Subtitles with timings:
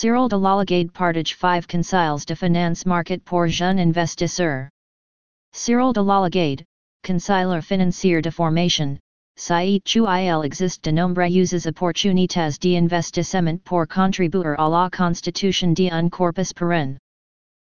[0.00, 0.38] Cyril de
[0.94, 4.70] partage 5 conseils de finance market pour jeunes investisseurs.
[5.52, 6.64] Cyril de Lalagade,
[7.04, 8.98] conseiller financier de formation,
[9.84, 16.96] Chu il existe de nombreuses opportunités d'investissement pour contribuer à la constitution d'un corpus pérenne.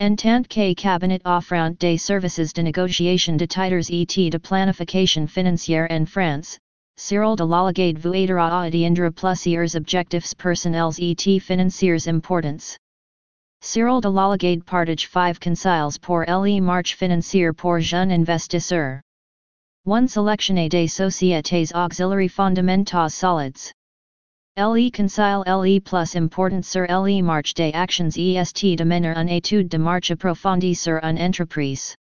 [0.00, 5.86] En tant que cabinet offrant des services de négociation de titres et de planification financière
[5.88, 6.58] en France,
[7.00, 12.76] Cyril de Lalagade vous aidera à atteindre plusieurs objectifs personnels et financiers importants.
[13.60, 19.00] Cyril de Lalagade partage 5 conseils pour le marche financier pour jeunes investisseurs.
[19.86, 23.72] 1 Sélectionner des sociétés auxiliaires fondamentales solides.
[24.56, 29.68] Le conseil le plus important sur le marche des actions est de mener une étude
[29.68, 31.94] de marche approfondie sur une entreprise.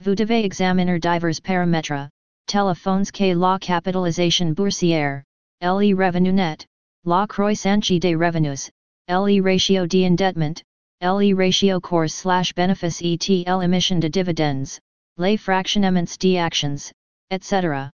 [0.00, 2.08] Vous devez examiner divers paramètres,
[2.48, 5.22] Téléphones que la capitalisation boursière,
[5.60, 6.64] le revenu net,
[7.04, 8.70] la croissance des revenus,
[9.06, 10.62] le ratio d'endettement,
[11.02, 14.78] le ratio cours slash bénéfice et l'émission de dividendes,
[15.18, 16.90] les fractionnements d'actions,
[17.30, 17.90] etc.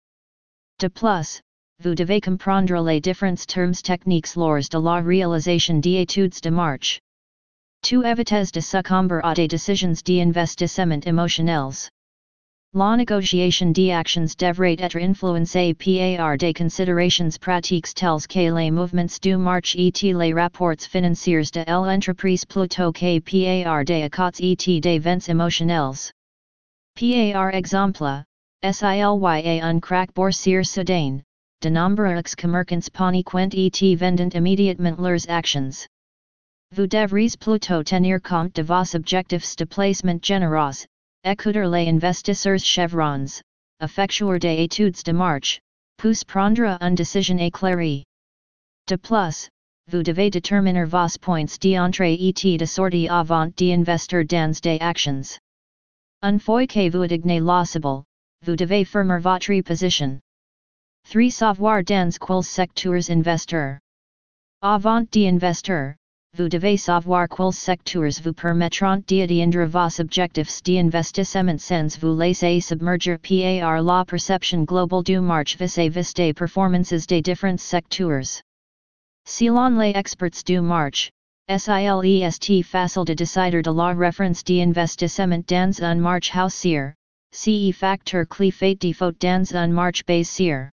[0.77, 1.41] De plus,
[1.79, 7.01] vous devez comprendre les différents termes techniques lors de la réalisation d'études de marche.
[7.81, 11.89] Tu évites de succomber à des décisions d'investissement émotionnelles.
[12.75, 19.37] La négociation d'actions devrait être influencée par des considérations pratiques telles que les mouvements du
[19.37, 23.19] marché et les rapports financiers de l'entreprise plutôt que
[23.63, 26.11] par des accords et des ventes émotionnelles.
[26.95, 28.23] Par exemple,
[28.63, 31.21] SILYA un crack boursier soudain,
[31.61, 35.85] de nombreux commerçants paniquent et vendent immédiatement leurs actions.
[36.71, 40.87] Vous devriez plutôt tenir compte de vos objectifs de placement généraux,
[41.25, 43.41] écouter les investisseurs chevrons,
[43.81, 45.61] effectuer des études de marche,
[45.97, 48.03] puis prendre une décision éclairée.
[48.87, 49.49] De plus,
[49.87, 55.39] vous devez déterminer vos points d'entrée et de sortie avant d'investir dans des actions.
[56.21, 58.03] Une fois que vous adignez la cible,
[58.45, 60.19] vous devez fermer votre position.
[61.09, 61.29] 3.
[61.29, 63.79] Savoir dans quels secteurs investir.
[64.61, 65.95] Avant d'investir,
[66.35, 73.19] vous devez savoir quels secteurs vous permettront d'atteindre vos objectifs d'investissement sans vous laisser submerger
[73.19, 78.41] par la perception globale du marché vis-à-vis des performances des différents secteurs.
[79.25, 81.11] Selon les experts du marché,
[81.47, 86.95] SILEST facile de décider de la référence d'investissement dans un marché haussier,
[87.31, 90.69] CE facteur clé fait défaut dans un marché baissier.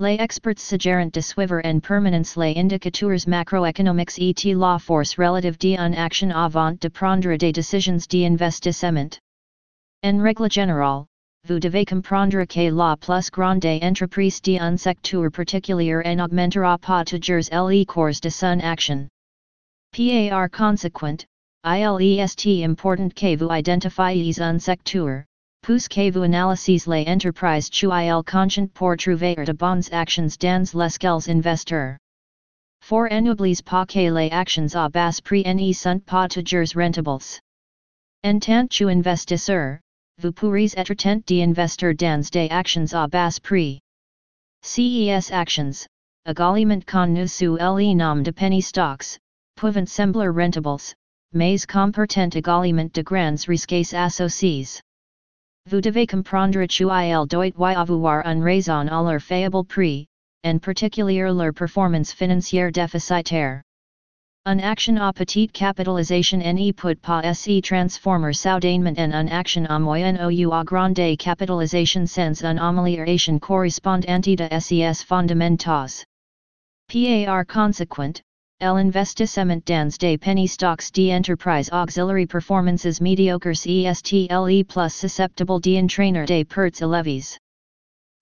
[0.00, 5.92] Les experts suggèrent de suivre en permanence les indicateurs macroéconomiques et la force relative d'une
[5.94, 9.18] action avant de prendre des décisions d'investissement.
[10.04, 11.06] En règle générale,
[11.48, 17.68] vous devez comprendre que la plus grande entreprise d'un secteur particulier en augmentera pas toujours
[17.68, 19.08] le cours de son action.
[19.90, 21.26] Par conséquent,
[21.64, 25.24] il est important que vous identifiez un secteur,
[25.68, 31.98] que vous analysez les entreprises il conscient pour trouver de bonnes actions dans lesquelles investir.
[32.80, 37.38] For n'oubliez pas que les actions à bas prix ne sont pas toujours rentables.
[38.24, 39.80] En tant que investisseur,
[40.16, 43.78] vous pourrez être tenté d'investir dans des actions à bas prix.
[44.62, 45.86] CES actions,
[46.26, 49.18] également connues sous le nom de penny stocks,
[49.54, 50.94] peuvent sembler rentables,
[51.34, 54.80] mais comportent également de grands risques associés.
[55.70, 60.06] Vous devez comprendre qu'il doit y avoir une raison à leur faible prix,
[60.42, 63.60] en particulier leur performance financière déficitaire.
[64.46, 69.78] Une action à petite capitalisation ne peut pas se transformer soudainement en une action à
[69.78, 76.06] moyenne ou à grande capitalisation sans une amélioration correspondante de ses fondamentaux.
[76.88, 78.22] Par conséquent,
[78.60, 86.44] L'investissement dans des penny stocks d'entreprise auxiliary performances médiocres est le plus susceptible d'entraîner des
[86.44, 87.38] pertes élevées.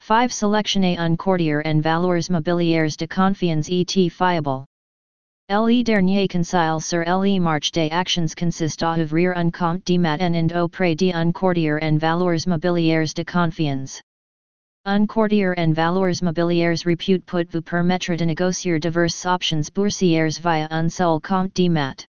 [0.03, 0.31] 5.
[0.31, 4.67] Sélectionner un courtier en valeurs mobilières de confiance et fiable.
[5.49, 10.35] Le dernier conseil sur le march des actions consiste à ouvrir un compte de en
[10.35, 14.03] and auprès d'un courtier en valeurs mobilières de confiance.
[14.89, 20.69] Un courtier en valeurs mobilières repute peut vous permettre de négocier diverses options boursières via
[20.71, 22.07] un seul compte démat.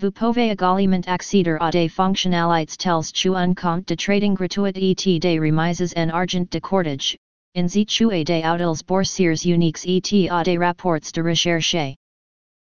[0.00, 5.18] Vous pouvez également accéder à des fonctionnalités telles que un compte de trading gratuit et
[5.18, 7.18] des remises en argent de courtage,
[7.54, 11.76] in situ des outils boursiers uniques et à des rapports de recherche.